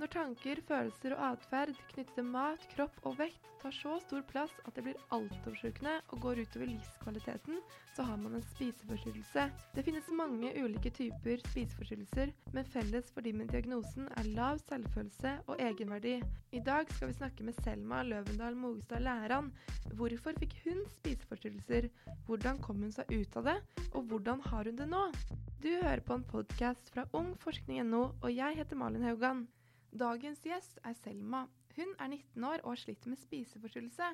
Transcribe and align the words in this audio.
Når 0.00 0.10
tanker, 0.10 0.58
følelser 0.66 1.14
og 1.14 1.26
atferd 1.32 1.74
knyttet 1.92 2.16
til 2.16 2.26
mat, 2.26 2.64
kropp 2.74 2.96
og 3.06 3.18
vekt 3.20 3.54
tar 3.64 3.72
så 3.72 3.94
stor 4.02 4.24
plass 4.28 4.52
at 4.68 4.74
det 4.76 4.82
blir 4.84 4.98
altoppslukende 5.14 5.92
og 6.12 6.20
går 6.20 6.42
utover 6.42 6.68
livskvaliteten, 6.68 7.60
så 7.96 8.04
har 8.04 8.18
man 8.20 8.34
en 8.36 8.44
spiseforstyrrelse. 8.50 9.44
Det 9.76 9.84
finnes 9.86 10.10
mange 10.18 10.50
ulike 10.60 10.92
typer 10.98 11.40
spiseforstyrrelser, 11.46 12.34
men 12.52 12.68
felles 12.74 13.08
for 13.14 13.24
de 13.24 13.32
med 13.38 13.54
diagnosen 13.54 14.10
er 14.18 14.28
lav 14.36 14.60
selvfølelse 14.66 15.36
og 15.46 15.62
egenverdi. 15.62 16.18
I 16.52 16.64
dag 16.66 16.92
skal 16.92 17.12
vi 17.12 17.18
snakke 17.20 17.48
med 17.48 17.56
Selma 17.62 18.02
Løvendal 18.02 18.58
Mogestad 18.58 19.06
Læran. 19.06 19.52
Hvorfor 19.94 20.36
fikk 20.42 20.58
hun 20.66 20.84
spiseforstyrrelser? 20.98 21.88
Hvordan 22.26 22.60
kom 22.60 22.84
hun 22.84 22.92
seg 22.92 23.08
ut 23.14 23.40
av 23.40 23.52
det? 23.52 23.58
Og 23.94 24.10
hvordan 24.10 24.44
har 24.50 24.68
hun 24.68 24.76
det 24.82 24.90
nå? 24.90 25.06
Du 25.64 25.70
hører 25.72 26.04
på 26.04 26.18
en 26.18 26.28
podkast 26.28 26.92
fra 26.92 27.08
ungforskning.no, 27.16 28.08
og 28.20 28.32
jeg 28.34 28.58
heter 28.60 28.76
Malin 28.76 29.06
Haugan. 29.08 29.46
Dagens 29.94 30.40
gjest 30.42 30.80
er 30.82 30.94
Selma. 30.98 31.44
Hun 31.76 31.92
er 32.02 32.08
19 32.10 32.44
år 32.48 32.62
og 32.64 32.72
har 32.72 32.80
slitt 32.82 33.04
med 33.06 33.20
spiseforstyrrelse. 33.20 34.08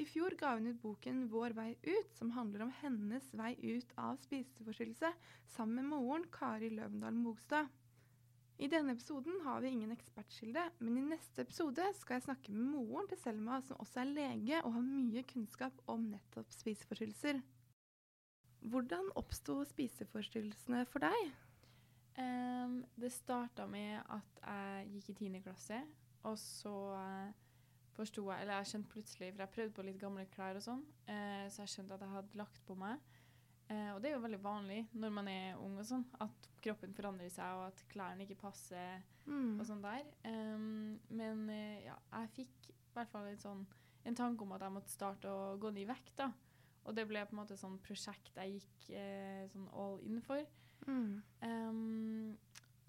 I 0.00 0.04
fjor 0.04 0.34
ga 0.36 0.50
hun 0.58 0.66
ut 0.68 0.80
boken 0.82 1.22
'Vår 1.32 1.54
vei 1.56 1.70
ut', 1.84 2.16
som 2.18 2.34
handler 2.36 2.64
om 2.66 2.72
hennes 2.82 3.30
vei 3.32 3.54
ut 3.56 3.94
av 3.96 4.18
spiseforstyrrelse, 4.20 5.12
sammen 5.46 5.74
med 5.74 5.84
moren 5.88 6.26
Kari 6.32 6.68
Løvendal 6.68 7.16
Mogstad. 7.16 7.70
I 8.58 8.68
denne 8.68 8.92
episoden 8.92 9.40
har 9.44 9.60
vi 9.60 9.68
ingen 9.68 9.94
ekspertskilde, 9.94 10.66
men 10.78 10.98
i 10.98 11.06
neste 11.14 11.46
episode 11.46 11.86
skal 11.94 12.14
jeg 12.14 12.26
snakke 12.26 12.52
med 12.52 12.68
moren 12.74 13.08
til 13.08 13.18
Selma, 13.18 13.60
som 13.60 13.80
også 13.80 14.00
er 14.00 14.12
lege 14.12 14.60
og 14.64 14.74
har 14.74 14.84
mye 14.84 15.22
kunnskap 15.32 15.80
om 15.86 16.10
nettopp 16.10 16.52
spiseforstyrrelser. 16.52 17.40
Hvordan 18.60 19.08
oppsto 19.16 19.64
spiseforstyrrelsene 19.64 20.84
for 20.92 21.08
deg? 21.08 21.32
Um, 22.18 22.82
det 23.00 23.08
starta 23.12 23.64
med 23.66 24.02
at 24.12 24.40
jeg 24.42 24.88
gikk 24.92 25.06
i 25.08 25.14
tiende 25.16 25.40
klasse, 25.40 25.78
og 26.28 26.36
så 26.38 26.72
uh, 26.92 27.30
forsto 27.96 28.26
jeg 28.28 28.44
Eller 28.44 28.58
jeg 28.60 28.68
skjønte 28.68 28.92
plutselig, 28.92 29.30
for 29.32 29.42
jeg 29.42 29.52
prøvde 29.54 29.76
på 29.78 29.86
litt 29.86 30.00
gamle 30.00 30.26
klær 30.34 30.58
og 30.60 30.64
sånn, 30.66 30.82
uh, 31.08 31.46
så 31.48 31.64
jeg 31.64 31.72
skjønte 31.72 31.96
at 31.96 32.04
jeg 32.04 32.12
hadde 32.12 32.40
lagt 32.40 32.60
på 32.68 32.76
meg. 32.76 33.00
Uh, 33.70 33.94
og 33.94 34.02
det 34.02 34.10
er 34.10 34.16
jo 34.18 34.26
veldig 34.26 34.42
vanlig 34.44 34.78
når 34.92 35.16
man 35.16 35.32
er 35.32 35.60
ung 35.62 35.80
og 35.80 35.88
sånn, 35.88 36.04
at 36.20 36.48
kroppen 36.62 36.92
forandrer 36.96 37.32
seg, 37.32 37.56
og 37.56 37.70
at 37.70 37.84
klærne 37.88 38.26
ikke 38.26 38.42
passer 38.44 39.00
mm. 39.24 39.56
og 39.56 39.66
sånn 39.70 39.84
der. 39.84 40.04
Um, 40.28 41.00
men 41.08 41.46
ja, 41.80 41.96
jeg 41.96 42.32
fikk 42.36 42.72
i 42.72 42.78
hvert 42.92 43.08
fall 43.08 43.30
en, 43.30 43.40
sånn, 43.40 43.64
en 44.04 44.18
tanke 44.18 44.44
om 44.44 44.52
at 44.52 44.66
jeg 44.66 44.76
måtte 44.76 44.92
starte 44.92 45.32
å 45.32 45.54
gå 45.56 45.72
ned 45.72 45.86
i 45.86 45.92
vekt, 45.94 46.18
da. 46.20 46.28
Og 46.82 46.96
det 46.98 47.06
ble 47.08 47.22
på 47.24 47.32
en 47.32 47.40
måte 47.40 47.56
sånn 47.56 47.78
prosjekt 47.80 48.36
jeg 48.36 48.58
gikk 48.58 48.88
sånn 49.54 49.68
all 49.78 50.00
in 50.04 50.18
for. 50.26 50.42
Mm. 50.86 51.22
Um, 51.42 52.38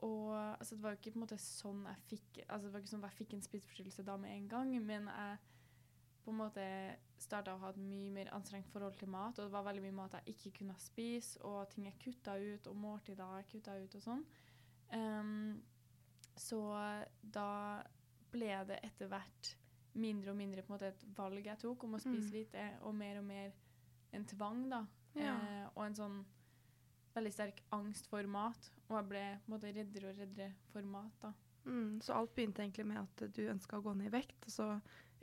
og 0.03 0.59
altså, 0.59 0.75
det 0.75 0.83
var 0.83 0.93
jo 0.93 0.99
ikke 0.99 1.11
på 1.13 1.19
en 1.19 1.23
måte 1.23 1.39
sånn 1.39 1.83
jeg 1.87 2.05
fikk 2.09 2.39
altså, 2.47 2.65
det 2.65 2.73
var 2.73 2.83
ikke 2.83 2.91
sånn 2.91 3.03
at 3.03 3.11
jeg 3.13 3.19
fikk 3.21 3.35
en 3.37 3.45
spiseforstyrrelse 3.45 4.05
da 4.07 4.15
med 4.19 4.35
en 4.35 4.47
gang, 4.51 4.73
men 4.83 5.09
jeg 5.11 5.37
på 6.23 6.31
en 6.31 6.39
måte 6.39 6.65
starta 7.19 7.53
å 7.53 7.59
ha 7.59 7.71
et 7.73 7.79
mye 7.83 8.11
mer 8.15 8.29
anstrengt 8.35 8.69
forhold 8.71 8.95
til 8.99 9.11
mat, 9.11 9.37
og 9.37 9.47
det 9.47 9.53
var 9.53 9.65
veldig 9.67 9.83
mye 9.83 9.97
mat 9.97 10.15
jeg 10.19 10.35
ikke 10.35 10.53
kunne 10.59 10.75
spise, 10.79 11.39
og 11.43 11.67
ting 11.71 11.87
jeg 11.89 11.99
kutta 11.99 12.37
ut, 12.39 12.69
og 12.71 12.79
måltider 12.79 13.37
jeg 13.41 13.49
kutta 13.51 13.75
ut 13.79 13.97
og 13.99 14.05
sånn. 14.05 14.23
Um, 14.93 15.59
så 16.39 16.61
da 17.21 17.83
ble 18.33 18.55
det 18.69 18.79
etter 18.87 19.11
hvert 19.11 19.51
mindre 19.99 20.31
og 20.31 20.39
mindre 20.39 20.63
på 20.63 20.71
en 20.71 20.77
måte 20.77 20.89
et 20.89 21.03
valg 21.17 21.45
jeg 21.45 21.59
tok 21.61 21.83
om 21.85 21.97
å 21.97 22.01
spise 22.01 22.29
mm. 22.29 22.35
lite, 22.37 22.67
og 22.87 22.95
mer 22.97 23.19
og 23.19 23.27
mer 23.27 23.51
en 24.13 24.25
tvang, 24.29 24.63
da. 24.71 24.83
Ja. 25.17 25.33
Eh, 25.33 25.65
og 25.75 25.83
en 25.85 25.97
sånn 25.97 26.15
veldig 27.13 27.33
sterk 27.33 27.63
angst 27.75 28.07
for 28.09 28.27
mat, 28.29 28.69
og 28.89 28.97
jeg 28.97 29.09
ble 29.09 29.23
på 29.43 29.49
en 29.49 29.55
måte 29.55 29.73
reddere 29.73 30.11
og 30.11 30.21
reddere 30.21 30.53
for 30.71 30.93
mat. 30.95 31.17
da. 31.21 31.33
Mm, 31.65 32.01
så 32.03 32.17
alt 32.17 32.33
begynte 32.35 32.63
egentlig 32.63 32.85
med 32.89 32.99
at 32.99 33.23
du 33.35 33.45
ønska 33.47 33.79
å 33.79 33.85
gå 33.85 33.93
ned 33.95 34.09
i 34.09 34.15
vekt, 34.17 34.47
og 34.47 34.51
så 34.51 34.69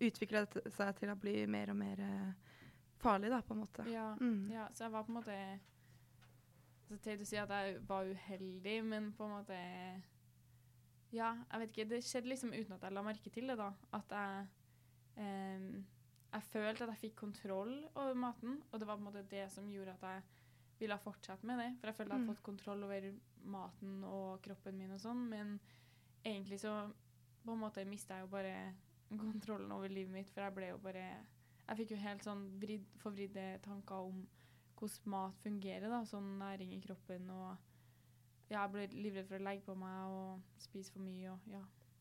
utvikla 0.00 0.46
det 0.46 0.70
seg 0.72 0.94
til 0.96 1.12
å 1.12 1.18
bli 1.20 1.42
mer 1.50 1.72
og 1.72 1.76
mer 1.76 2.00
eh, 2.00 2.54
farlig, 3.02 3.32
da, 3.32 3.42
på 3.44 3.56
en 3.56 3.60
måte. 3.64 3.84
Ja, 3.92 4.14
mm. 4.20 4.46
ja 4.52 4.68
så 4.72 4.86
jeg 4.86 4.94
var 4.94 5.04
på 5.04 5.12
en 5.12 5.20
måte 5.20 5.36
så 6.90 6.96
Teit 6.98 7.20
å 7.22 7.26
si 7.28 7.36
at 7.38 7.52
jeg 7.54 7.76
var 7.86 8.08
uheldig, 8.08 8.80
men 8.82 9.12
på 9.14 9.28
en 9.28 9.36
måte 9.36 9.58
Ja, 11.14 11.36
jeg 11.36 11.60
vet 11.62 11.70
ikke. 11.70 11.88
Det 11.92 12.00
skjedde 12.02 12.32
liksom 12.32 12.54
uten 12.54 12.74
at 12.74 12.82
jeg 12.86 12.96
la 12.96 13.04
merke 13.06 13.30
til 13.30 13.46
det, 13.46 13.56
da. 13.60 13.68
At 13.94 14.14
jeg 14.16 14.48
eh, 15.22 15.68
Jeg 16.32 16.46
følte 16.48 16.84
at 16.86 16.92
jeg 16.94 17.02
fikk 17.04 17.16
kontroll 17.22 17.76
over 17.94 18.14
maten, 18.18 18.58
og 18.70 18.80
det 18.80 18.88
var 18.88 18.98
på 18.98 19.04
en 19.04 19.06
måte 19.06 19.22
det 19.30 19.46
som 19.54 19.70
gjorde 19.70 19.94
at 19.98 20.08
jeg 20.08 20.22
ville 20.80 20.96
ha 20.96 21.02
fortsatt 21.02 21.42
med 21.46 21.60
det. 21.60 21.70
For 21.80 21.90
jeg 21.90 21.98
følte 21.98 22.14
jeg 22.14 22.18
hadde 22.18 22.26
mm. 22.26 22.32
fått 22.34 22.46
kontroll 22.46 22.84
over 22.86 23.08
maten 23.56 23.96
og 24.08 24.40
kroppen 24.44 24.78
min 24.80 24.94
og 24.96 25.02
sånn. 25.02 25.22
Men 25.30 25.56
egentlig 26.24 26.60
så 26.62 26.74
på 27.44 27.54
en 27.54 27.62
måte 27.62 27.86
mista 27.88 28.18
jeg 28.18 28.26
jo 28.26 28.32
bare 28.32 28.54
kontrollen 29.10 29.72
over 29.74 29.90
livet 29.90 30.12
mitt, 30.14 30.30
for 30.30 30.44
jeg 30.44 30.54
ble 30.54 30.72
jo 30.72 30.82
bare 30.82 31.06
Jeg 31.70 31.78
fikk 31.78 31.90
jo 31.94 32.02
helt 32.02 32.24
sånn 32.26 32.40
vridd, 32.58 32.86
forvridde 32.98 33.42
tanker 33.62 34.08
om 34.08 34.22
hvordan 34.80 35.12
mat 35.12 35.42
fungerer, 35.44 35.86
da. 35.92 36.00
Sånn 36.08 36.32
næring 36.40 36.72
i 36.74 36.80
kroppen 36.84 37.28
og 37.34 37.50
Ja, 38.50 38.64
jeg 38.64 38.72
ble 38.72 38.86
livredd 38.96 39.28
for 39.28 39.38
å 39.38 39.46
legge 39.46 39.62
på 39.62 39.76
meg 39.78 39.98
og 40.10 40.62
spise 40.62 40.90
for 40.90 41.04
mye 41.04 41.30
og 41.30 41.52
ja. 41.52 41.60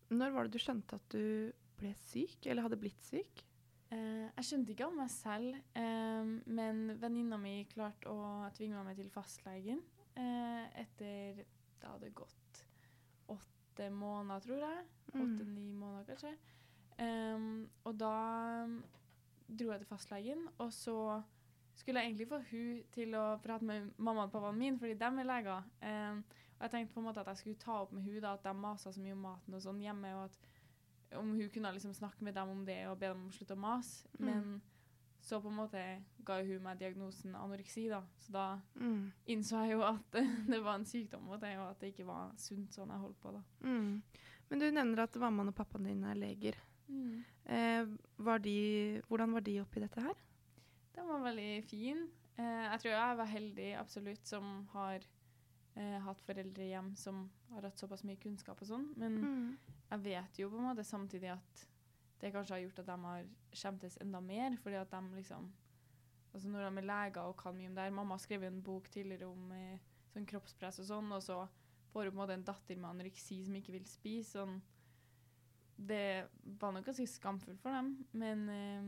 Når 0.09 0.31
var 0.33 0.47
det 0.47 0.57
du 0.57 0.63
skjønte 0.63 0.97
at 0.97 1.13
du 1.13 1.51
ble 1.77 1.91
syk, 2.07 2.47
eller 2.47 2.65
hadde 2.65 2.79
blitt 2.81 3.03
syk? 3.05 3.43
Uh, 3.89 4.27
jeg 4.37 4.45
skjønte 4.45 4.73
ikke 4.75 4.85
om 4.85 4.99
meg 5.01 5.09
selv, 5.09 5.55
uh, 5.73 6.33
men 6.45 6.83
venninna 7.01 7.39
mi 7.41 7.63
klarte 7.71 8.11
å 8.11 8.49
tvinge 8.53 8.83
meg 8.85 8.99
til 8.99 9.09
fastlegen 9.09 9.79
uh, 10.13 10.65
etter 10.77 11.39
Det 11.41 11.87
hadde 11.87 12.11
gått 12.13 12.61
åtte 13.79 13.89
måneder, 13.89 14.45
tror 14.45 14.61
jeg. 14.61 14.85
Mm. 15.13 15.21
Åtte-ni 15.23 15.67
måneder, 15.73 16.05
kanskje. 16.11 16.35
Um, 16.99 17.69
og 17.87 17.95
da 17.95 18.13
dro 19.47 19.71
jeg 19.71 19.81
til 19.81 19.89
fastlegen, 19.89 20.47
og 20.57 20.73
så 20.75 21.21
skulle 21.79 22.01
jeg 22.01 22.11
egentlig 22.11 22.27
få 22.27 22.41
hun 22.49 22.81
til 22.91 23.15
å 23.15 23.23
prate 23.39 23.65
med 23.65 23.87
mamma 23.97 24.27
og 24.27 24.33
pappaen 24.33 24.59
min, 24.59 24.77
fordi 24.81 24.97
de 24.99 25.07
er 25.07 25.29
leger. 25.29 25.69
Um, 25.81 26.23
og 26.57 26.65
jeg 26.65 26.73
tenkte 26.73 26.93
på 26.93 26.99
en 26.99 27.07
måte 27.07 27.23
at 27.23 27.31
jeg 27.31 27.41
skulle 27.41 27.61
ta 27.61 27.77
opp 27.85 27.93
med 27.95 28.03
hun 28.03 28.19
da, 28.19 28.33
at 28.35 28.43
de 28.43 28.53
masa 28.53 28.91
så 28.91 29.01
mye 29.01 29.15
om 29.15 29.23
maten 29.29 29.55
og 29.55 29.63
sånn 29.63 29.79
hjemme, 29.81 30.11
og 30.17 30.25
at 30.27 30.49
om 31.17 31.31
hun 31.37 31.49
kunne 31.49 31.71
liksom 31.73 31.93
snakke 31.93 32.23
med 32.23 32.35
dem 32.37 32.49
om 32.49 32.65
det 32.65 32.81
og 32.89 32.99
be 32.99 33.09
dem 33.09 33.23
om 33.23 33.31
å 33.31 33.35
slutte 33.35 33.57
å 33.57 33.61
mase. 33.61 34.09
Mm. 34.19 34.25
Men 34.27 34.61
så 35.21 35.41
på 35.41 35.49
en 35.51 35.57
måte 35.59 35.81
ga 36.25 36.39
hun 36.45 36.63
meg 36.63 36.79
diagnosen 36.79 37.35
anoreksi, 37.35 37.87
da. 37.91 38.01
Så 38.21 38.33
da 38.33 38.45
mm. 38.79 39.11
innså 39.33 39.63
jeg 39.65 39.75
jo 39.77 39.83
at 39.87 40.19
det 40.51 40.61
var 40.63 40.79
en 40.79 40.87
sykdom, 40.87 41.27
og 41.29 41.43
at 41.43 41.81
det 41.81 41.93
ikke 41.93 42.07
var 42.07 42.33
sunt 42.39 42.75
sånn 42.75 42.93
jeg 42.93 43.03
holdt 43.03 43.19
på. 43.21 43.33
da. 43.35 43.43
Mm. 43.65 43.91
Men 44.49 44.63
du 44.63 44.69
nevner 44.71 45.03
at 45.05 45.19
mammaen 45.21 45.51
og 45.51 45.57
pappaen 45.57 45.89
din 45.89 46.05
er 46.07 46.17
leger. 46.17 46.57
Mm. 46.89 47.19
Eh, 47.45 47.91
var 48.17 48.41
de, 48.41 48.57
hvordan 49.09 49.35
var 49.37 49.45
de 49.45 49.59
oppi 49.61 49.83
dette 49.83 50.01
her? 50.01 50.17
De 50.95 51.05
var 51.05 51.21
veldig 51.27 51.51
fin. 51.69 52.01
Eh, 52.39 52.65
jeg 52.71 52.81
tror 52.81 52.95
jeg 52.95 53.19
var 53.21 53.33
heldig, 53.35 53.69
absolutt, 53.77 54.25
som 54.27 54.63
har 54.73 55.05
eh, 55.75 55.97
hatt 56.05 56.21
foreldre 56.25 56.67
hjem 56.69 56.93
som 56.99 57.25
har 57.53 57.67
hatt 57.67 57.81
såpass 57.81 58.05
mye 58.07 58.19
kunnskap 58.21 58.61
og 58.61 58.69
sånn. 58.71 58.87
Men 58.99 59.17
mm. 59.23 59.75
jeg 59.91 60.05
vet 60.05 60.41
jo 60.41 60.51
på 60.51 60.59
en 60.59 60.69
måte 60.69 60.87
samtidig 60.87 61.33
at 61.35 61.65
det 62.19 62.33
kanskje 62.35 62.57
har 62.57 62.63
gjort 62.65 62.81
at 62.81 62.89
de 62.89 62.97
har 63.05 63.29
skjemtes 63.55 63.97
enda 64.03 64.21
mer, 64.23 64.57
fordi 64.63 64.79
at 64.81 64.95
de 64.95 65.19
liksom 65.21 65.51
Altså 66.29 66.45
når 66.45 66.67
de 66.67 66.77
er 66.77 66.85
leger 66.85 67.25
og 67.25 67.39
kan 67.39 67.55
mye 67.57 67.71
om 67.71 67.73
det 67.73 67.81
her 67.87 67.93
Mamma 67.97 68.15
skrev 68.21 68.43
en 68.45 68.59
bok 68.61 68.85
tidligere 68.93 69.25
om 69.25 69.47
eh, 69.49 69.79
sånn 70.13 70.27
kroppspress 70.29 70.77
og 70.83 70.85
sånn, 70.85 71.07
og 71.15 71.23
så 71.25 71.37
får 71.89 72.05
hun 72.05 72.11
på 72.11 72.13
en 72.13 72.19
måte 72.19 72.35
en 72.37 72.43
datter 72.45 72.77
med 72.77 72.89
anoreksi 72.91 73.39
som 73.47 73.55
ikke 73.57 73.73
vil 73.73 73.87
spise. 73.89 74.35
sånn 74.35 74.59
det 75.79 76.27
var 76.59 76.73
nok 76.75 76.85
ganske 76.89 77.07
skamfullt 77.07 77.61
for 77.63 77.71
dem, 77.71 77.93
men 78.11 78.41
eh, 78.51 78.87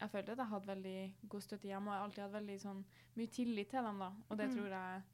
jeg 0.00 0.10
følte 0.10 0.34
at 0.34 0.42
jeg 0.42 0.50
hadde 0.50 0.70
veldig 0.72 0.96
god 1.30 1.44
støtte 1.44 1.68
hjemme, 1.68 1.90
og 1.90 1.94
jeg 1.94 2.00
har 2.00 2.06
alltid 2.08 2.24
hatt 2.24 2.34
veldig 2.36 2.56
sånn, 2.64 2.80
mye 3.18 3.32
tillit 3.36 3.70
til 3.70 3.86
dem, 3.86 4.00
da. 4.02 4.08
Og 4.26 4.40
det 4.40 4.48
mm. 4.50 4.56
tror 4.56 4.74
jeg 4.74 5.04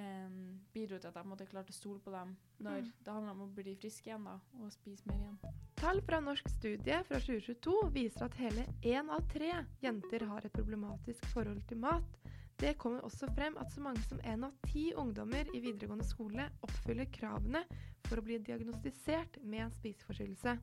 um, 0.00 0.60
bidro 0.74 0.98
til 0.98 1.10
at 1.10 1.18
jeg 1.20 1.28
måtte 1.28 1.46
klare 1.50 1.72
å 1.72 1.76
stole 1.76 2.00
på 2.04 2.12
dem 2.14 2.32
når 2.64 2.82
mm. 2.86 2.90
det 3.04 3.14
handla 3.14 3.34
om 3.34 3.44
å 3.44 3.50
bli 3.56 3.74
frisk 3.80 4.08
igjen 4.08 4.26
da, 4.26 4.36
og 4.60 4.72
spise 4.74 5.08
mer 5.10 5.20
igjen. 5.20 5.38
Tall 5.80 6.02
fra 6.04 6.20
norsk 6.24 6.50
studie 6.56 6.98
fra 7.08 7.20
2022 7.22 7.76
viser 7.94 8.26
at 8.26 8.40
hele 8.40 8.66
én 8.84 9.12
av 9.12 9.24
tre 9.32 9.52
jenter 9.84 10.26
har 10.32 10.44
et 10.44 10.56
problematisk 10.56 11.24
forhold 11.34 11.62
til 11.70 11.80
mat. 11.84 12.18
Det 12.60 12.74
kommer 12.76 13.06
også 13.06 13.30
frem 13.32 13.56
at 13.56 13.72
så 13.72 13.80
mange 13.80 14.02
som 14.04 14.20
én 14.28 14.44
av 14.44 14.52
ti 14.66 14.90
ungdommer 14.92 15.48
i 15.56 15.62
videregående 15.64 16.04
skole 16.04 16.50
oppfyller 16.66 17.08
kravene 17.14 17.62
for 18.08 18.20
å 18.20 18.26
bli 18.26 18.36
diagnostisert 18.44 19.40
med 19.40 19.64
en 19.64 19.72
spiseforstyrrelse. 19.78 20.58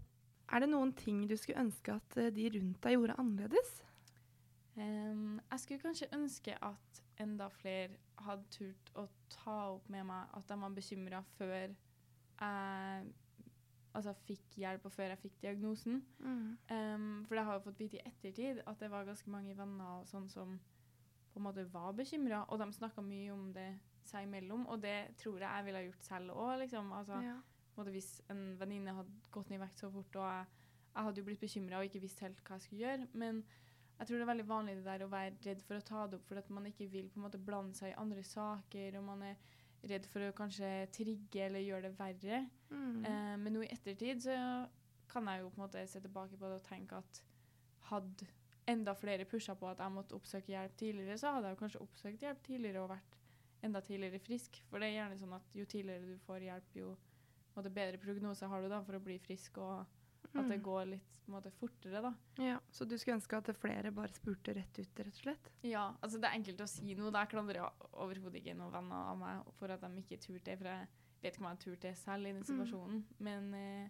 Er 0.48 0.64
det 0.64 0.70
noen 0.70 0.94
ting 0.96 1.26
du 1.28 1.34
skulle 1.36 1.66
ønske 1.66 1.98
at 1.98 2.20
eh, 2.22 2.30
de 2.32 2.52
rundt 2.54 2.80
deg 2.86 2.96
gjorde 2.96 3.18
annerledes? 3.20 3.74
Um, 4.78 5.40
jeg 5.50 5.64
skulle 5.64 5.82
kanskje 5.82 6.12
ønske 6.14 6.54
at 6.62 7.02
enda 7.24 7.50
flere 7.54 7.98
hadde 8.26 8.50
turt 8.54 8.92
å 8.98 9.06
ta 9.32 9.58
opp 9.76 9.88
med 9.94 10.06
meg 10.10 10.36
at 10.38 10.48
de 10.50 10.58
var 10.62 10.76
bekymra 10.76 11.22
før 11.38 11.68
jeg 11.68 13.08
altså, 13.98 14.14
fikk 14.28 14.58
hjelp, 14.62 14.86
og 14.86 14.94
før 14.94 15.12
jeg 15.14 15.22
fikk 15.26 15.38
diagnosen. 15.42 16.02
Mm. 16.20 16.58
Um, 16.72 17.26
for 17.28 17.40
jeg 17.40 17.48
har 17.50 17.58
jo 17.58 17.66
fått 17.66 17.82
vite 17.82 18.00
i 18.00 18.06
ettertid 18.06 18.62
at 18.66 18.82
det 18.82 18.92
var 18.94 19.08
ganske 19.08 19.32
mange 19.34 19.58
venner 19.58 20.06
sånn 20.10 20.28
som 20.32 20.58
på 21.34 21.42
en 21.42 21.46
måte 21.46 21.68
var 21.74 21.94
bekymra, 21.98 22.44
og 22.50 22.62
de 22.62 22.72
snakka 22.74 23.04
mye 23.06 23.34
om 23.34 23.52
det 23.54 23.70
seg 24.08 24.26
imellom, 24.26 24.66
og 24.72 24.82
det 24.82 25.14
tror 25.20 25.42
jeg 25.44 25.50
jeg 25.50 25.66
ville 25.68 25.86
gjort 25.88 26.08
selv 26.08 26.34
òg, 26.34 26.54
liksom. 26.64 26.92
Altså, 26.96 27.20
ja. 27.26 27.36
hvis 27.92 28.12
en 28.34 28.44
venninne 28.60 28.96
hadde 28.98 29.32
gått 29.34 29.52
ned 29.52 29.60
i 29.60 29.66
vekt 29.66 29.84
så 29.84 29.92
fort, 29.94 30.16
og 30.16 30.28
jeg, 30.30 30.46
jeg 30.94 31.08
hadde 31.08 31.22
jo 31.22 31.28
blitt 31.28 31.44
bekymra 31.44 31.82
og 31.82 31.90
ikke 31.90 32.02
visst 32.02 32.24
helt 32.26 32.40
hva 32.46 32.58
jeg 32.58 32.66
skulle 32.66 32.86
gjøre. 32.86 33.10
Men 33.14 33.44
jeg 33.98 34.08
tror 34.08 34.18
det 34.20 34.26
er 34.26 34.32
veldig 34.32 34.48
vanlig 34.48 34.76
det 34.78 34.86
der 34.86 35.04
å 35.06 35.12
være 35.12 35.38
redd 35.46 35.62
for 35.66 35.80
å 35.80 35.86
ta 35.86 36.04
det 36.08 36.20
opp 36.20 36.28
fordi 36.30 36.44
at 36.44 36.52
man 36.54 36.70
ikke 36.70 36.90
vil 36.92 37.08
på 37.10 37.18
en 37.18 37.26
måte 37.26 37.42
blande 37.42 37.78
seg 37.78 37.92
i 37.92 38.00
andre 38.02 38.24
saker, 38.26 38.98
og 39.00 39.08
man 39.08 39.24
er 39.26 39.38
redd 39.88 40.06
for 40.12 40.26
å 40.26 40.36
kanskje 40.38 40.70
trigge 40.94 41.46
eller 41.46 41.64
gjøre 41.66 41.88
det 41.88 41.98
verre. 41.98 42.42
Mm. 42.70 43.06
Eh, 43.06 43.34
men 43.42 43.56
nå 43.56 43.64
i 43.66 43.72
ettertid 43.74 44.22
så 44.28 44.38
kan 45.10 45.30
jeg 45.32 45.42
jo 45.42 45.50
på 45.54 45.62
en 45.62 45.66
måte 45.66 45.86
se 45.90 46.02
tilbake 46.04 46.38
på 46.38 46.50
det 46.50 46.60
og 46.60 46.68
tenke 46.68 47.00
at 47.00 47.22
hadde 47.90 48.28
enda 48.68 48.94
flere 49.00 49.26
pusha 49.26 49.56
på 49.56 49.70
at 49.70 49.80
jeg 49.80 49.96
måtte 49.96 50.16
oppsøke 50.18 50.52
hjelp 50.52 50.76
tidligere, 50.78 51.18
så 51.18 51.34
hadde 51.36 51.50
jeg 51.50 51.56
jo 51.56 51.62
kanskje 51.62 51.84
oppsøkt 51.86 52.26
hjelp 52.26 52.42
tidligere 52.44 52.84
og 52.84 52.92
vært 52.92 53.20
enda 53.64 53.82
tidligere 53.82 54.20
frisk. 54.22 54.60
For 54.70 54.84
det 54.84 54.90
er 54.90 55.00
gjerne 55.00 55.20
sånn 55.22 55.38
at 55.38 55.56
jo 55.56 55.66
tidligere 55.66 56.12
du 56.12 56.26
får 56.28 56.50
hjelp, 56.50 56.74
jo 56.82 56.96
måte, 57.56 57.74
bedre 57.74 58.02
prognose 58.02 58.50
har 58.50 58.62
du 58.62 58.70
da 58.70 58.82
for 58.86 59.00
å 59.00 59.04
bli 59.04 59.18
frisk, 59.24 59.58
og 59.64 59.97
at 60.36 60.48
det 60.48 60.60
Mm. 60.60 60.64
går 60.64 60.86
litt 60.90 61.14
måte, 61.28 61.52
fortere, 61.52 62.02
da. 62.02 62.14
Ja, 62.40 62.60
Så 62.72 62.86
du 62.88 62.98
skulle 62.98 63.16
ønske 63.18 63.38
at 63.38 63.56
flere 63.58 63.92
bare 63.92 64.08
spurte 64.14 64.54
rett 64.56 64.80
ut, 64.80 64.96
rett 65.00 65.08
og 65.08 65.14
slett? 65.14 65.50
Ja, 65.64 65.94
altså 66.02 66.20
det 66.22 66.26
er 66.30 66.38
enkelt 66.40 66.62
å 66.62 66.68
si 66.68 66.96
noe. 66.96 67.12
Der 67.12 67.26
klandrer 67.26 67.56
jeg 67.56 67.72
overhodet 67.94 68.36
ikke 68.36 68.56
noen 68.56 68.72
venner 68.72 68.96
av 69.12 69.18
meg 69.18 69.44
for 69.60 69.68
at 69.72 69.82
de 69.82 69.88
ikke 70.02 70.20
turte 70.22 70.44
det, 70.46 70.58
for 70.58 70.66
jeg 70.68 70.88
vet 71.22 71.34
ikke 71.36 71.42
om 71.46 71.50
jeg 71.52 71.60
turte 71.60 71.82
det 71.82 71.98
selv 71.98 72.26
i 72.28 72.32
den 72.34 72.44
Mm. 72.44 72.46
situasjonen. 72.46 73.04
Men 73.20 73.54
eh, 73.54 73.90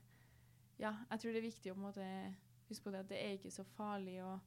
ja, 0.80 0.94
jeg 1.12 1.20
tror 1.20 1.32
det 1.34 1.38
er 1.44 1.50
viktig 1.52 1.72
å 1.72 1.76
på 1.76 1.78
en 1.78 1.92
måte 1.94 2.36
huske 2.70 2.84
på 2.84 2.92
det 2.92 3.00
at 3.00 3.08
det 3.10 3.18
er 3.24 3.38
ikke 3.38 3.52
så 3.54 3.64
farlig 3.78 4.18
å, 4.24 4.40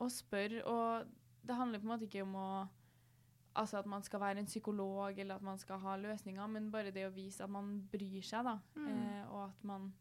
å 0.00 0.06
spørre. 0.10 0.64
Og 0.66 1.06
det 1.46 1.56
handler 1.56 1.78
på 1.78 1.84
en 1.84 1.98
måte 1.98 2.06
ikke 2.08 2.22
om 2.22 2.34
å 2.34 2.68
Altså 3.56 3.78
at 3.78 3.86
man 3.86 4.02
skal 4.02 4.20
være 4.20 4.36
en 4.40 4.44
psykolog 4.44 5.18
eller 5.18 5.36
at 5.36 5.42
man 5.42 5.56
skal 5.56 5.78
ha 5.78 5.96
løsninger, 5.96 6.46
men 6.46 6.70
bare 6.70 6.90
det 6.92 7.06
å 7.06 7.14
vise 7.14 7.40
at 7.42 7.48
man 7.48 7.88
bryr 7.90 8.20
seg, 8.22 8.44
da. 8.44 8.58
Mm. 8.76 8.88
Eh, 8.90 9.30
og 9.32 9.44
at 9.48 9.64
man 9.64 9.94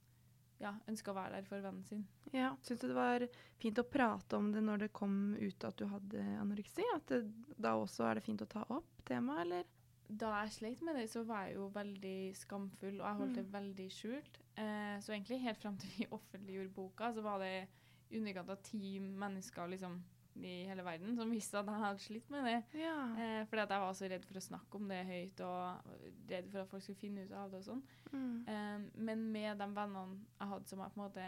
ja, 0.60 0.74
ønska 0.88 1.12
å 1.12 1.16
være 1.18 1.40
der 1.40 1.48
for 1.50 1.60
vennen 1.64 1.84
sin. 1.84 2.06
Ja. 2.34 2.54
Syns 2.64 2.80
du 2.82 2.88
det 2.88 2.96
var 2.98 3.26
fint 3.62 3.80
å 3.82 3.84
prate 3.88 4.38
om 4.38 4.52
det 4.54 4.62
når 4.64 4.86
det 4.86 4.94
kom 4.94 5.36
ut 5.36 5.64
at 5.68 5.78
du 5.78 5.86
hadde 5.92 6.22
anoreksi? 6.42 6.84
At 6.96 7.08
det, 7.12 7.24
da 7.58 7.76
også 7.80 8.06
er 8.10 8.16
det 8.20 8.24
fint 8.26 8.42
å 8.42 8.48
ta 8.48 8.64
opp 8.70 9.04
temaet, 9.06 9.42
eller? 9.46 9.66
Da 10.08 10.32
jeg 10.44 10.52
slet 10.54 10.82
med 10.86 10.96
det, 11.00 11.08
så 11.10 11.24
var 11.26 11.48
jeg 11.48 11.56
jo 11.58 11.68
veldig 11.74 12.18
skamfull, 12.38 13.00
og 13.02 13.08
jeg 13.08 13.20
holdt 13.22 13.36
det 13.40 13.46
Mm. 13.48 13.54
veldig 13.56 13.88
skjult. 13.92 14.36
Eh, 14.56 15.00
så 15.02 15.12
egentlig 15.16 15.42
helt 15.42 15.58
fram 15.64 15.78
til 15.78 15.90
vi 15.98 16.06
offentliggjorde 16.12 16.74
boka, 16.76 17.12
så 17.14 17.24
var 17.26 17.40
det 17.40 17.68
i 18.12 18.18
underkant 18.20 18.50
av 18.50 18.62
ti 18.62 19.00
mennesker 19.00 19.68
liksom, 19.68 19.96
i 20.44 20.54
hele 20.68 20.84
verden 20.84 21.16
som 21.16 21.32
visste 21.32 21.60
at 21.60 21.70
jeg 21.72 21.82
hadde 21.82 22.04
slitt 22.04 22.30
med 22.34 22.48
det. 22.50 22.58
Ja. 22.82 22.96
Eh, 23.16 23.42
fordi 23.48 23.64
at 23.64 23.74
jeg 23.76 23.84
var 23.86 23.98
så 23.98 24.10
redd 24.12 24.26
for 24.28 24.40
å 24.40 24.44
snakke 24.44 24.80
om 24.80 24.88
det 24.92 25.02
høyt, 25.08 25.44
og 25.48 25.92
redd 26.32 26.50
for 26.52 26.62
at 26.62 26.72
folk 26.72 26.84
skulle 26.84 27.02
finne 27.02 27.26
ut 27.26 27.36
av 27.36 27.52
det 27.54 27.62
og 27.62 27.68
sånn. 27.70 27.84
Mm. 28.12 28.34
Eh, 28.54 28.88
men 29.10 29.28
med 29.36 29.62
de 29.62 29.70
vennene 29.78 30.24
jeg 30.40 30.50
hadde 30.54 30.72
som 30.72 30.84
jeg 30.84 30.96
på 30.96 31.00
en 31.00 31.06
måte 31.06 31.28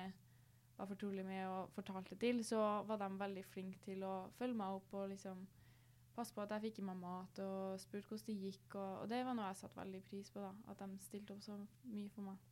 var 0.78 0.90
fortrolig 0.92 1.24
med 1.26 1.46
og 1.50 1.72
fortalte 1.74 2.18
til, 2.22 2.44
så 2.46 2.60
var 2.88 3.00
de 3.02 3.08
veldig 3.20 3.46
flinke 3.50 3.80
til 3.86 4.04
å 4.06 4.16
følge 4.38 4.60
meg 4.60 4.82
opp 4.82 4.94
og 5.00 5.08
liksom 5.14 5.48
passe 6.18 6.34
på 6.34 6.42
at 6.42 6.54
jeg 6.56 6.68
fikk 6.68 6.82
i 6.82 6.86
meg 6.88 7.00
mat 7.02 7.42
og 7.44 7.80
spurte 7.82 8.10
hvordan 8.10 8.28
det 8.28 8.38
gikk. 8.50 8.76
Og, 8.76 9.02
og 9.04 9.10
det 9.10 9.24
var 9.26 9.38
noe 9.38 9.50
jeg 9.52 9.62
satte 9.62 9.82
veldig 9.82 10.04
pris 10.06 10.30
på, 10.34 10.44
da, 10.44 10.54
at 10.74 10.84
de 10.84 11.02
stilte 11.06 11.36
opp 11.36 11.44
så 11.46 11.58
mye 11.94 12.14
for 12.14 12.30
meg. 12.30 12.46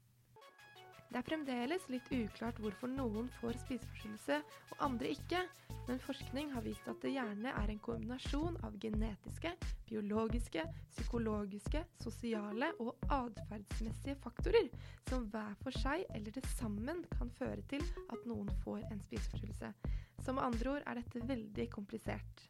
Det 1.15 1.21
er 1.21 1.29
fremdeles 1.29 1.83
litt 1.87 2.09
uklart 2.11 2.57
hvorfor 2.59 2.89
noen 2.91 3.29
får 3.37 3.55
spiseforstyrrelse 3.61 4.35
og 4.73 4.81
andre 4.83 5.13
ikke, 5.13 5.45
men 5.87 6.01
forskning 6.03 6.49
har 6.51 6.65
vist 6.65 6.89
at 6.91 6.97
det 7.05 7.13
gjerne 7.13 7.53
er 7.55 7.71
en 7.71 7.79
kombinasjon 7.85 8.57
av 8.67 8.75
genetiske, 8.83 9.53
biologiske, 9.87 10.65
psykologiske, 10.89 11.85
sosiale 12.03 12.73
og 12.83 13.07
atferdsmessige 13.07 14.17
faktorer 14.25 14.67
som 15.07 15.23
hver 15.31 15.55
for 15.61 15.79
seg 15.85 16.03
eller 16.09 16.35
til 16.35 16.49
sammen 16.57 16.99
kan 17.13 17.31
føre 17.39 17.63
til 17.71 17.87
at 18.09 18.27
noen 18.27 18.51
får 18.65 18.83
en 18.89 18.99
spiseforstyrrelse. 19.07 19.71
Så 20.19 20.35
med 20.35 20.43
andre 20.49 20.75
ord 20.75 20.83
er 20.83 20.99
dette 20.99 21.23
veldig 21.31 21.69
komplisert. 21.77 22.45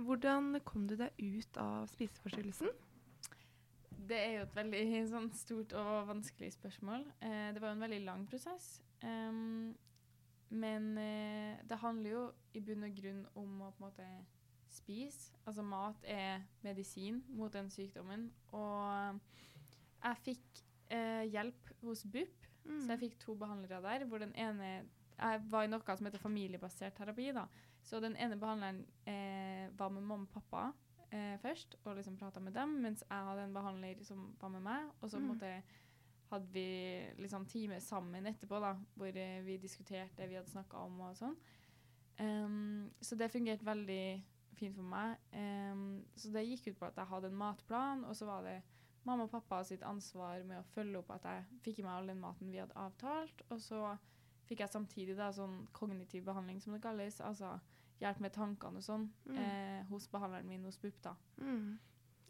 Hvordan 0.00 0.62
kom 0.64 0.88
du 0.88 0.96
deg 0.96 1.12
ut 1.20 1.60
av 1.60 1.92
spiseforstyrrelsen? 1.92 2.72
Det 4.08 4.16
er 4.18 4.32
jo 4.36 4.44
et 4.44 4.56
veldig 4.56 4.84
sånn, 5.12 5.30
stort 5.36 5.72
og 5.80 6.08
vanskelig 6.10 6.52
spørsmål. 6.58 7.06
Eh, 7.24 7.48
det 7.54 7.62
var 7.62 7.72
jo 7.72 7.78
en 7.78 7.86
veldig 7.86 8.00
lang 8.04 8.24
prosess. 8.28 8.78
Um, 9.04 9.74
men 10.54 10.96
eh, 11.00 11.60
det 11.68 11.80
handler 11.82 12.10
jo 12.10 12.24
i 12.54 12.62
bunn 12.64 12.86
og 12.86 12.96
grunn 12.96 13.22
om 13.40 13.62
å 13.64 13.70
på 13.74 13.82
en 13.82 13.86
måte 13.88 14.08
spise. 14.74 15.32
Altså 15.46 15.64
mat 15.66 16.06
er 16.08 16.44
medisin 16.64 17.22
mot 17.34 17.52
den 17.52 17.70
sykdommen. 17.72 18.28
Og 18.54 19.20
jeg 20.04 20.20
fikk 20.28 20.64
eh, 20.92 21.24
hjelp 21.32 21.72
hos 21.84 22.04
BUP, 22.04 22.48
så 22.64 22.94
jeg 22.94 23.02
fikk 23.06 23.18
to 23.22 23.36
behandlere 23.38 23.82
der. 23.84 24.06
hvor 24.08 24.18
den 24.18 24.34
ene 24.34 24.84
Jeg 25.14 25.42
var 25.50 25.64
i 25.64 25.68
noe 25.70 25.96
som 25.96 26.06
heter 26.06 26.18
familiebasert 26.18 26.96
terapi. 26.96 27.32
da. 27.32 27.46
Så 27.82 28.00
den 28.00 28.16
ene 28.16 28.36
behandleren 28.36 28.84
eh, 29.06 29.70
var 29.78 29.88
med 29.88 30.02
mamma 30.02 30.24
og 30.24 30.32
pappa 30.32 30.72
eh, 31.14 31.38
først 31.42 31.76
og 31.84 31.96
liksom 31.96 32.18
prata 32.20 32.40
med 32.42 32.54
dem, 32.56 32.76
mens 32.82 33.04
jeg 33.06 33.26
hadde 33.28 33.46
en 33.46 33.54
behandler 33.56 34.04
som 34.06 34.28
var 34.40 34.52
med 34.54 34.64
meg. 34.66 34.90
Og 35.00 35.10
så 35.10 35.20
Mm. 35.20 35.28
måte 35.30 35.62
hadde 36.32 36.52
vi 36.52 36.66
liksom 37.18 37.46
time 37.46 37.80
sammen 37.80 38.26
etterpå, 38.26 38.60
da, 38.60 38.74
hvor 38.96 39.06
eh, 39.16 39.42
vi 39.44 39.56
diskuterte 39.62 40.16
det 40.16 40.28
vi 40.28 40.34
hadde 40.34 40.50
snakka 40.50 40.76
om 40.76 41.00
og 41.00 41.16
sånn. 41.16 41.36
Um, 42.18 42.90
så 43.02 43.16
det 43.18 43.30
fungerte 43.32 43.66
veldig 43.66 44.24
fint 44.54 44.76
for 44.76 44.86
meg. 44.86 45.16
Um, 45.32 46.04
så 46.16 46.30
det 46.32 46.44
gikk 46.46 46.68
ut 46.68 46.78
på 46.78 46.86
at 46.86 46.96
jeg 46.96 47.10
hadde 47.10 47.26
en 47.26 47.38
matplan, 47.38 48.04
og 48.04 48.14
så 48.16 48.26
var 48.26 48.42
det 48.46 48.62
mamma 49.04 49.24
og 49.24 49.30
pappa 49.30 49.62
sitt 49.64 49.82
ansvar 49.82 50.44
med 50.44 50.60
å 50.60 50.68
følge 50.74 50.98
opp 50.98 51.10
at 51.10 51.24
jeg 51.28 51.44
fikk 51.64 51.78
i 51.78 51.82
meg 51.82 51.92
all 51.92 52.06
den 52.06 52.20
maten 52.22 52.50
vi 52.52 52.58
hadde 52.62 52.76
avtalt. 52.78 53.42
Og 53.50 53.60
så 53.60 53.98
fikk 54.48 54.60
jeg 54.60 54.68
samtidig 54.72 55.16
da 55.16 55.30
sånn 55.32 55.66
kognitiv 55.72 56.24
behandling, 56.24 56.60
som 56.60 56.72
det 56.72 56.82
kalles. 56.82 57.20
Altså 57.20 57.58
hjelp 58.00 58.20
med 58.20 58.32
tankene 58.32 58.76
og 58.80 58.82
sånn 58.82 59.10
Mm. 59.26 59.36
eh, 59.38 59.84
hos 59.90 60.08
behandleren 60.08 60.46
min 60.48 60.64
hos 60.64 60.78
BUP. 60.78 61.00
da. 61.02 61.14
Mm. 61.38 61.78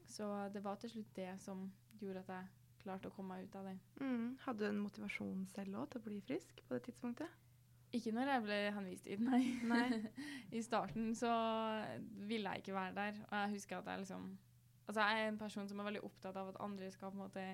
Så 0.07 0.53
det 0.53 0.63
var 0.63 0.77
til 0.77 0.91
slutt 0.91 1.15
det 1.15 1.41
som 1.41 1.73
gjorde 2.01 2.19
at 2.21 2.29
jeg 2.29 2.47
klarte 2.85 3.09
å 3.09 3.15
komme 3.15 3.35
meg 3.37 3.45
ut 3.49 3.57
av 3.57 3.65
det. 3.65 3.79
Mm. 4.01 4.37
Hadde 4.45 4.59
du 4.59 4.67
en 4.69 4.79
motivasjon 4.85 5.47
selv 5.49 5.75
òg 5.77 5.89
til 5.91 6.01
å 6.01 6.05
bli 6.05 6.21
frisk 6.21 6.61
på 6.69 6.75
det 6.75 6.83
tidspunktet? 6.83 7.29
Ikke 7.95 8.13
når 8.13 8.27
jeg 8.27 8.43
ble 8.43 8.59
henvist 8.75 9.05
dit, 9.05 9.21
nei. 9.21 9.61
Nei. 9.63 10.11
I 10.59 10.61
starten 10.63 11.15
så 11.15 11.31
ville 12.27 12.51
jeg 12.51 12.63
ikke 12.65 12.75
være 12.75 12.95
der. 12.95 13.21
Og 13.31 13.33
jeg 13.39 13.51
husker 13.55 13.79
at 13.79 13.87
jeg 13.87 13.99
liksom 14.05 14.39
Altså, 14.87 15.01
jeg 15.01 15.23
er 15.25 15.29
en 15.31 15.39
person 15.39 15.67
som 15.69 15.79
er 15.81 15.85
veldig 15.85 16.03
opptatt 16.05 16.37
av 16.37 16.49
at 16.49 16.57
andre 16.61 16.91
skal 16.93 17.11
på 17.11 17.15
en 17.17 17.23
måte 17.23 17.45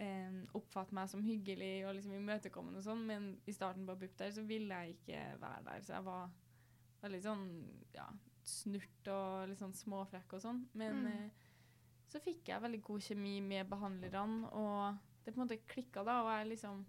eh, 0.00 0.38
oppfatte 0.58 0.92
meg 0.92 1.08
som 1.08 1.22
hyggelig 1.22 1.86
og 1.86 1.94
liksom 1.94 2.12
imøtekommende 2.16 2.78
og 2.80 2.82
sånn, 2.82 3.04
men 3.06 3.28
i 3.46 3.52
starten 3.54 3.86
på 3.86 3.94
BUP 4.00 4.16
der 4.18 4.32
så 4.34 4.42
ville 4.42 4.74
jeg 4.74 4.96
ikke 4.96 5.20
være 5.38 5.62
der. 5.68 5.84
Så 5.86 5.92
jeg 5.94 6.04
var 6.08 6.30
veldig 7.02 7.22
sånn 7.22 7.46
ja, 7.94 8.06
snurt 8.44 9.08
og 9.12 9.48
litt 9.50 9.58
sånn 9.62 9.74
småfrekk 9.74 10.32
og 10.38 10.40
sånn. 10.42 10.64
Men 10.74 11.02
Mm. 11.02 11.06
eh, 11.06 11.30
så 12.08 12.20
fikk 12.20 12.48
jeg 12.48 12.60
veldig 12.62 12.82
god 12.82 13.00
kjemi 13.00 13.40
med 13.42 13.68
behandlerne, 13.70 14.50
og 14.52 14.98
det 15.24 15.34
på 15.34 15.40
en 15.40 15.46
måte 15.48 15.60
klikka 15.66 16.04
da, 16.04 16.20
og 16.22 16.30
jeg 16.38 16.48
liksom 16.56 16.84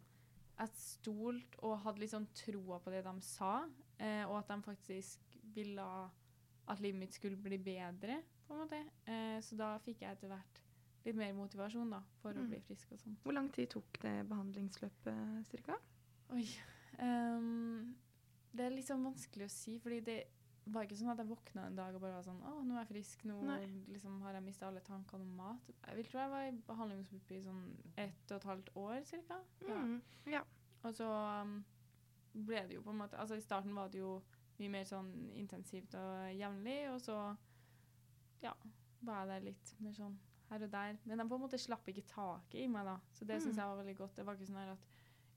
jeg 0.59 0.69
stolte 0.77 1.57
og 1.63 1.79
hadde 1.81 1.99
liksom 1.99 2.27
troa 2.33 2.77
på 2.79 2.91
det 2.91 3.03
de 3.03 3.21
sa, 3.21 3.67
eh, 3.99 4.23
og 4.29 4.37
at 4.37 4.47
de 4.47 4.61
faktisk 4.61 5.19
ville 5.55 5.81
at 6.67 6.79
livet 6.79 6.99
mitt 6.99 7.13
skulle 7.13 7.35
bli 7.35 7.57
bedre, 7.57 8.21
på 8.47 8.53
en 8.53 8.59
måte. 8.59 8.83
Eh, 9.07 9.39
så 9.41 9.57
da 9.57 9.77
fikk 9.79 10.01
jeg 10.01 10.11
etter 10.11 10.27
hvert 10.29 10.61
litt 11.05 11.15
mer 11.15 11.33
motivasjon 11.33 11.89
da, 11.89 12.01
for 12.21 12.31
å 12.33 12.43
Mm. 12.43 12.49
bli 12.49 12.59
frisk 12.61 12.91
og 12.91 12.99
sånn. 12.99 13.17
Hvor 13.23 13.33
lang 13.33 13.49
tid 13.51 13.69
tok 13.69 13.99
det 14.01 14.27
behandlingsløpet 14.29 15.45
cirka? 15.47 15.75
Oi. 16.31 16.45
ehm, 16.99 17.95
det 18.63 18.79
er 18.79 18.85
sånn 18.87 19.03
vanskelig 19.05 19.45
å 19.49 19.51
si, 19.53 19.75
fordi 19.83 19.99
det 20.07 20.17
var 20.71 20.85
ikke 20.87 20.95
sånn 20.95 21.11
at 21.11 21.19
jeg 21.19 21.27
våkna 21.27 21.65
en 21.67 21.75
dag 21.75 21.95
og 21.95 22.01
bare 22.01 22.15
var 22.15 22.23
sånn 22.23 22.39
Å, 22.47 22.51
nå 22.63 22.75
er 22.77 22.85
jeg 22.85 22.87
frisk, 22.93 23.23
nå 23.27 23.35
liksom 23.91 24.21
har 24.23 24.37
jeg 24.37 24.43
mista 24.45 24.67
alle 24.69 24.79
tankene 24.85 25.25
om 25.25 25.33
mat. 25.35 25.71
Jeg 25.89 25.97
vil 25.97 26.07
tro 26.07 26.19
jeg 26.21 26.31
var 26.31 26.45
i 26.47 26.53
behandlingsgruppe 26.69 27.35
i 27.35 27.41
sånn 27.43 27.63
ett 27.99 28.31
og 28.31 28.37
et 28.37 28.47
halvt 28.47 28.69
år 28.79 29.01
cirka. 29.09 29.39
Ja. 29.67 29.79
Mm. 29.81 29.97
Ja. 30.31 30.43
Og 30.83 30.95
så 30.95 31.07
um, 31.43 31.57
ble 32.33 32.63
det 32.67 32.77
jo 32.77 32.81
på 32.85 32.91
en 32.91 33.01
måte 33.03 33.19
Altså 33.19 33.35
i 33.35 33.43
starten 33.43 33.75
var 33.75 33.91
det 33.91 33.99
jo 33.99 34.21
mye 34.59 34.69
mer 34.69 34.87
sånn 34.87 35.11
intensivt 35.35 35.95
og 35.99 36.31
jevnlig, 36.37 36.77
og 36.93 37.01
så 37.01 37.17
ja, 38.43 38.53
var 39.03 39.23
jeg 39.23 39.29
der 39.33 39.45
litt 39.49 39.75
mer 39.83 39.95
sånn 39.97 40.15
her 40.51 40.63
og 40.67 40.71
der. 40.71 40.97
Men 41.09 41.17
de 41.19 41.25
på 41.27 41.35
en 41.39 41.43
måte 41.43 41.59
slapp 41.59 41.87
ikke 41.89 42.05
taket 42.07 42.59
i 42.61 42.67
meg, 42.69 42.85
da. 42.85 42.99
Så 43.17 43.25
det 43.25 43.41
syns 43.41 43.55
Mm. 43.57 43.61
jeg 43.61 43.67
var 43.71 43.79
veldig 43.83 43.95
godt. 43.97 44.15
Det 44.15 44.25
var 44.25 44.35
ikke 44.37 44.51
sånn 44.51 44.61
at 44.75 44.85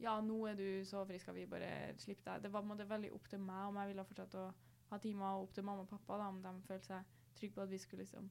ja, 0.02 0.20
nå 0.20 0.38
er 0.50 0.56
du 0.58 0.66
så 0.84 1.04
frisk, 1.08 1.24
skal 1.26 1.34
vi 1.38 1.46
bare 1.50 1.94
slippe 2.02 2.24
deg. 2.28 2.42
Det 2.44 2.52
var 2.52 2.64
måte 2.66 2.86
veldig 2.88 3.12
opp 3.16 3.28
til 3.32 3.40
meg 3.40 3.68
om 3.70 3.78
jeg 3.80 3.92
ville 3.92 4.04
fortsatt 4.04 4.34
å 4.40 4.46
ha 4.90 4.98
timer, 5.02 5.36
og 5.38 5.46
opp 5.48 5.54
til 5.56 5.64
mamma 5.66 5.82
og 5.86 5.88
pappa 5.90 6.18
da, 6.20 6.28
om 6.28 6.42
de 6.44 6.52
følte 6.68 6.86
seg 6.90 7.14
trygge 7.36 7.54
på 7.56 7.64
at 7.64 7.70
vi 7.72 7.78
skulle 7.82 8.04
liksom 8.04 8.28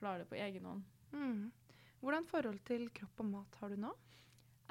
klare 0.00 0.22
det 0.22 0.28
på 0.30 0.38
egen 0.40 0.64
hånd. 0.64 0.84
Mm. 1.12 1.50
Hvordan 2.00 2.26
forhold 2.30 2.60
til 2.64 2.86
kropp 2.96 3.20
og 3.20 3.26
mat 3.34 3.58
har 3.60 3.68
du 3.74 3.76
nå? 3.82 3.90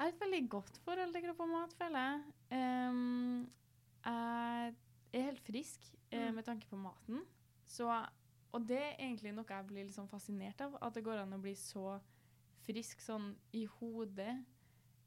har 0.06 0.14
et 0.14 0.20
veldig 0.22 0.40
godt 0.50 0.78
forhold 0.84 1.12
til 1.14 1.22
kropp 1.26 1.42
og 1.44 1.50
mat, 1.52 1.74
føler 1.76 2.06
jeg. 2.06 2.22
Um, 2.56 3.50
jeg 4.00 4.72
er 5.20 5.26
helt 5.28 5.44
frisk 5.44 5.90
eh, 6.10 6.30
Mm. 6.30 6.34
med 6.34 6.44
tanke 6.44 6.66
på 6.66 6.76
maten. 6.76 7.20
Så, 7.66 7.86
og 8.52 8.64
det 8.66 8.78
er 8.80 8.96
egentlig 8.98 9.30
noe 9.36 9.44
jeg 9.46 9.66
blir 9.68 9.90
sånn 9.94 10.08
fascinert 10.10 10.60
av, 10.64 10.74
at 10.82 10.94
det 10.96 11.04
går 11.06 11.20
an 11.22 11.36
å 11.36 11.38
bli 11.42 11.52
så 11.54 12.00
frisk 12.66 13.00
sånn 13.04 13.36
i 13.52 13.66
hodet 13.78 14.32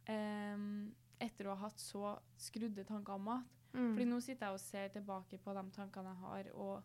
em, 0.08 0.94
etter 1.24 1.48
å 1.48 1.56
ha 1.56 1.68
hatt 1.68 1.80
så 1.82 2.16
skrudde 2.40 2.86
tanker 2.88 3.18
om 3.18 3.30
mat. 3.32 3.62
Mm. 3.74 3.94
Fordi 3.94 4.10
nå 4.10 4.20
sitter 4.22 4.48
jeg 4.48 4.58
og 4.58 4.62
ser 4.62 4.92
tilbake 4.94 5.40
på 5.42 5.54
de 5.58 5.64
tankene 5.74 6.12
jeg 6.14 6.26
har, 6.28 6.52
og 6.54 6.84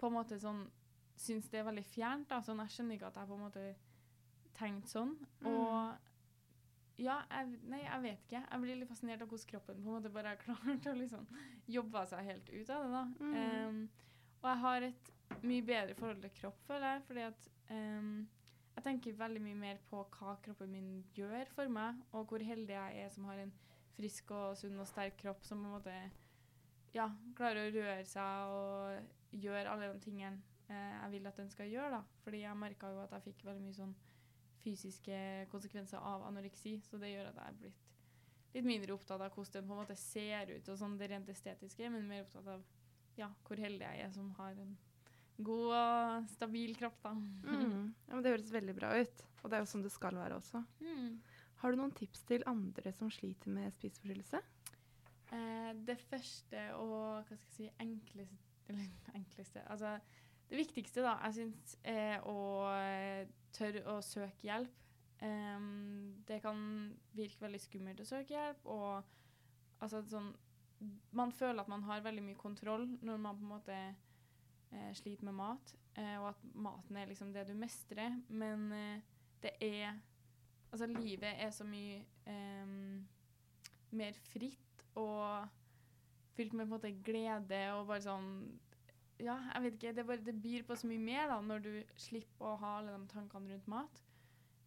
på 0.00 0.10
en 0.10 0.16
måte 0.16 0.38
sånn 0.42 0.64
syns 1.20 1.46
det 1.50 1.60
er 1.60 1.68
veldig 1.68 1.84
fjernt. 1.86 2.28
da, 2.30 2.40
sånn 2.42 2.62
Jeg 2.64 2.74
skjønner 2.74 2.98
ikke 2.98 3.12
at 3.12 3.20
jeg 3.20 3.30
på 3.30 3.36
en 3.38 3.44
måte 3.44 3.68
tenkte 4.58 4.90
sånn. 4.90 5.14
Mm. 5.44 5.48
Og 5.52 7.00
ja, 7.02 7.18
jeg, 7.30 7.58
nei, 7.70 7.82
jeg 7.82 8.02
vet 8.04 8.24
ikke. 8.26 8.42
Jeg 8.42 8.62
blir 8.62 8.78
litt 8.78 8.90
fascinert 8.90 9.24
av 9.24 9.30
hvordan 9.30 9.50
kroppen 9.50 9.80
på 9.80 9.88
en 9.88 9.96
måte 9.96 10.12
bare 10.14 10.34
har 10.34 10.42
klart 10.42 10.88
å 10.90 10.94
liksom 10.98 11.26
jobbe 11.78 12.04
seg 12.10 12.30
helt 12.30 12.50
ut 12.52 12.70
av 12.70 12.84
det. 12.84 12.92
da. 12.94 13.04
Mm. 13.20 13.34
Um, 13.34 14.08
og 14.44 14.48
jeg 14.50 14.62
har 14.66 14.86
et 14.90 15.12
mye 15.42 15.64
bedre 15.64 15.96
forhold 15.98 16.22
til 16.22 16.34
kropp, 16.38 16.58
føler 16.68 16.86
jeg. 16.92 17.04
fordi 17.08 17.26
at 17.30 17.48
em, 17.72 18.10
jeg 18.74 18.84
tenker 18.84 19.18
veldig 19.18 19.42
mye 19.44 19.58
mer 19.58 19.80
på 19.90 20.02
hva 20.16 20.34
kroppen 20.42 20.72
min 20.72 20.88
gjør 21.14 21.50
for 21.54 21.70
meg, 21.70 22.00
og 22.12 22.26
hvor 22.30 22.42
heldig 22.42 22.74
jeg 22.74 23.04
er 23.04 23.12
som 23.14 23.28
har 23.30 23.42
en 23.44 23.52
frisk 23.94 24.32
og 24.34 24.56
sunn 24.58 24.80
og 24.82 24.88
sterk 24.90 25.16
kropp 25.20 25.44
som 25.46 25.62
på 25.62 25.68
en 25.68 25.76
måte 25.76 25.94
ja, 26.94 27.06
klarer 27.38 27.68
å 27.68 27.74
røre 27.74 28.02
seg 28.06 28.54
og 28.54 29.38
gjøre 29.44 29.70
alle 29.70 29.92
de 29.92 30.02
tingene 30.02 30.42
eh, 30.70 30.92
jeg 30.96 31.14
vil 31.14 31.30
at 31.30 31.38
den 31.38 31.50
skal 31.50 31.70
gjøre. 31.70 32.00
da. 32.00 32.02
Fordi 32.24 32.42
jeg 32.42 32.58
merka 32.58 32.90
jo 32.90 33.02
at 33.04 33.14
jeg 33.16 33.28
fikk 33.30 33.46
veldig 33.46 33.62
mye 33.62 33.78
sånn 33.78 33.94
fysiske 34.64 35.16
konsekvenser 35.52 36.00
av 36.00 36.24
anoreksi, 36.28 36.78
så 36.86 36.98
det 36.98 37.12
gjør 37.12 37.30
at 37.30 37.40
jeg 37.40 37.52
er 37.52 37.58
blitt 37.62 37.82
litt 38.54 38.66
mindre 38.68 38.94
opptatt 38.94 39.18
av 39.18 39.34
hvordan 39.34 39.56
den 39.56 39.68
på 39.68 39.74
en 39.74 39.80
måte 39.82 39.96
ser 39.98 40.50
ut, 40.54 40.68
og 40.70 40.78
sånn 40.78 40.98
det 40.98 41.08
rent 41.10 41.30
estetiske, 41.30 41.88
men 41.90 42.06
mer 42.06 42.22
opptatt 42.22 42.50
av 42.52 42.62
ja, 43.18 43.28
hvor 43.46 43.58
heldig 43.58 43.82
jeg 43.82 44.04
er 44.04 44.12
som 44.14 44.30
har 44.38 44.54
en 44.62 44.76
god 45.36 45.70
og 45.74 46.26
stabil 46.34 46.74
kropp, 46.78 46.98
da. 47.02 47.14
Mm. 47.14 47.94
Ja, 48.08 48.14
men 48.14 48.24
det 48.24 48.34
høres 48.34 48.52
veldig 48.54 48.74
bra 48.76 48.92
ut. 49.00 49.24
Og 49.42 49.50
det 49.50 49.58
er 49.58 49.64
jo 49.64 49.70
sånn 49.70 49.84
det 49.84 49.92
skal 49.92 50.16
være 50.16 50.38
også. 50.38 50.62
Mm. 50.80 51.16
Har 51.62 51.72
du 51.72 51.80
noen 51.80 51.94
tips 51.96 52.24
til 52.28 52.44
andre 52.48 52.92
som 52.96 53.10
sliter 53.12 53.52
med 53.52 53.72
spiseforstyrrelse? 53.76 54.40
Eh, 55.34 55.70
det 55.88 55.96
første 56.08 56.66
og 56.78 56.94
hva 56.94 57.22
skal 57.24 57.38
jeg 57.38 57.56
si, 57.56 57.70
enkleste, 57.82 58.36
eller 58.68 58.86
enkleste 59.18 59.64
Altså 59.72 59.98
det 60.50 60.60
viktigste, 60.60 61.02
da, 61.02 61.16
jeg 61.24 61.38
syns, 61.38 61.76
er 61.88 62.24
å 62.28 62.38
eh, 62.76 63.24
tørre 63.56 63.84
å 63.94 64.00
søke 64.04 64.44
hjelp. 64.44 64.80
Um, 65.24 66.16
det 66.28 66.40
kan 66.42 66.58
virke 67.16 67.40
veldig 67.40 67.60
skummelt 67.62 68.02
å 68.02 68.06
søke 68.06 68.34
hjelp, 68.34 68.66
og 68.68 69.78
altså 69.80 70.02
sånn 70.10 70.32
Man 71.16 71.30
føler 71.32 71.62
at 71.62 71.70
man 71.70 71.84
har 71.86 72.02
veldig 72.04 72.24
mye 72.26 72.36
kontroll 72.36 72.82
når 73.00 73.20
man 73.22 73.38
på 73.38 73.44
en 73.46 73.52
måte 73.54 73.76
sliter 74.94 75.24
med 75.24 75.36
mat, 75.38 75.74
eh, 75.98 76.16
og 76.20 76.28
at 76.32 76.44
maten 76.54 76.96
er 76.96 77.10
liksom 77.10 77.32
det 77.34 77.46
du 77.48 77.54
mestrer, 77.58 78.16
men 78.28 78.72
eh, 78.72 79.00
det 79.42 79.56
er 79.60 79.94
Altså, 80.74 80.86
livet 80.86 81.28
er 81.38 81.50
så 81.54 81.62
mye 81.64 82.00
em, 82.26 83.04
mer 83.94 84.16
fritt 84.26 84.80
og 84.98 85.46
fylt 86.34 86.52
med 86.52 86.64
på 86.64 86.66
en 86.66 86.72
måte 86.72 86.90
glede 87.06 87.60
og 87.76 87.86
bare 87.86 88.02
sånn 88.02 88.32
Ja, 89.22 89.36
jeg 89.52 89.62
vet 89.62 89.76
ikke. 89.76 89.92
Det, 89.94 90.04
bare, 90.08 90.24
det 90.26 90.34
byr 90.42 90.64
på 90.66 90.74
så 90.74 90.88
mye 90.90 90.98
mer 90.98 91.28
da, 91.30 91.36
når 91.38 91.62
du 91.62 91.70
slipper 92.02 92.48
å 92.50 92.56
ha 92.58 92.72
alle 92.80 92.96
de 92.96 93.06
tankene 93.12 93.52
rundt 93.52 93.68
mat. 93.70 94.02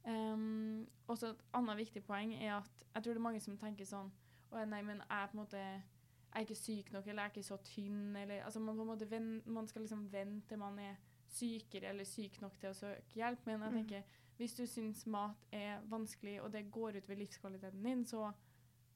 Um, 0.07 0.87
og 1.11 1.17
så 1.19 1.33
Et 1.33 1.43
annet 1.59 1.81
viktig 1.81 2.05
poeng 2.07 2.31
er 2.37 2.53
at 2.61 2.85
jeg 2.93 3.03
tror 3.03 3.11
det 3.11 3.19
er 3.19 3.25
mange 3.27 3.41
som 3.43 3.57
tenker 3.59 3.83
sånn 3.89 4.07
Å 4.55 4.63
nei, 4.63 4.79
men 4.87 5.01
jeg 5.01 5.11
er 5.11 5.27
på 5.27 5.35
en 5.35 5.41
måte 5.41 5.63
jeg 6.37 6.43
er 6.43 6.49
ikke 6.53 6.59
syk 6.61 6.91
nok, 6.93 7.07
eller 7.07 7.23
jeg 7.23 7.31
er 7.31 7.33
ikke 7.33 7.47
så 7.47 7.57
tynn, 7.65 8.15
eller 8.15 8.43
altså 8.45 8.59
man, 8.61 8.75
på 8.77 8.83
en 8.83 8.87
måte 8.91 9.09
ven, 9.09 9.41
man 9.45 9.67
skal 9.67 9.81
liksom 9.81 10.03
vente 10.13 10.47
til 10.51 10.59
man 10.61 10.77
er 10.79 10.95
sykere 11.33 11.89
eller 11.89 12.05
syk 12.05 12.37
nok 12.41 12.59
til 12.61 12.69
å 12.69 12.77
søke 12.77 13.17
hjelp. 13.17 13.45
Men 13.45 13.61
jeg 13.61 13.71
Mm. 13.71 13.77
tenker, 13.77 14.03
hvis 14.37 14.53
du 14.55 14.65
syns 14.67 15.05
mat 15.07 15.47
er 15.51 15.81
vanskelig, 15.89 16.41
og 16.43 16.51
det 16.53 16.71
går 16.71 16.97
ut 16.97 17.09
ved 17.09 17.17
livskvaliteten 17.17 17.83
din, 17.83 18.05
så 18.05 18.31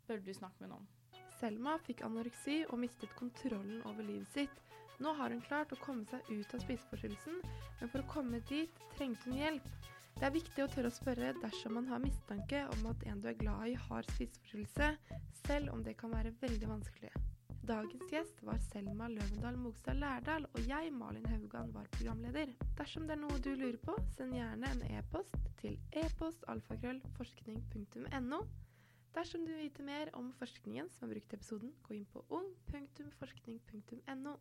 bør 0.07 0.21
du 0.23 0.33
snakke 0.33 0.61
med 0.61 0.69
noen. 0.69 0.87
Selma 1.39 1.77
fikk 1.77 2.03
anoreksi 2.05 2.65
og 2.69 2.77
mistet 2.79 3.15
kontrollen 3.15 3.81
over 3.85 4.03
livet 4.03 4.27
sitt. 4.29 4.61
Nå 4.99 5.15
har 5.17 5.29
hun 5.33 5.41
klart 5.41 5.73
å 5.73 5.79
komme 5.81 6.05
seg 6.05 6.21
ut 6.29 6.53
av 6.53 6.59
spiseforstyrrelsen, 6.61 7.41
men 7.81 7.89
for 7.89 8.03
å 8.03 8.07
komme 8.07 8.39
dit 8.47 8.69
trengte 8.95 9.25
hun 9.25 9.39
hjelp. 9.39 9.63
Det 10.19 10.27
er 10.27 10.31
viktig 10.35 10.63
å 10.63 10.69
tørre 10.69 10.91
å 10.91 10.93
spørre 10.93 11.33
dersom 11.41 11.73
man 11.73 11.87
har 11.87 11.97
mistanke 11.99 12.67
om 12.75 12.85
at 12.85 13.03
en 13.07 13.21
du 13.21 13.27
er 13.29 13.33
glad 13.33 13.67
i 13.67 13.73
har 13.73 14.03
spiseforstyrrelse, 14.03 14.97
selv 15.47 15.73
om 15.73 15.81
det 15.83 15.97
kan 15.97 16.11
være 16.11 16.35
veldig 16.39 16.67
vanskelig. 16.67 17.11
Dagens 17.61 18.09
gjest 18.09 18.39
var 18.41 18.57
Selma 18.71 19.05
Løvendal 19.07 19.57
Mogstad 19.61 19.93
Lærdal, 19.93 20.45
og 20.53 20.67
jeg, 20.67 20.93
Malin 20.93 21.25
Haugan, 21.29 21.73
var 21.73 21.87
programleder. 21.93 22.45
Dersom 22.77 23.03
det 23.05 23.11
er 23.13 23.19
noe 23.21 23.39
du 23.45 23.53
lurer 23.53 23.77
på, 23.85 23.93
send 24.15 24.33
gjerne 24.33 24.71
en 24.73 24.81
e-post 24.97 25.37
til 25.61 25.73
e-postalfakrøllforskning.no. 26.01 28.39
Dersom 29.13 29.45
du 29.45 29.51
vil 29.53 29.63
vite 29.67 29.83
mer 29.85 30.09
om 30.17 30.33
forskningen 30.39 30.87
som 30.89 31.05
er 31.05 31.11
brukt 31.13 31.33
i 31.33 31.35
episoden, 31.37 31.71
gå 31.85 31.89
inn 31.99 32.09
på 32.09 32.19
ung.forskning.no. 32.33 34.33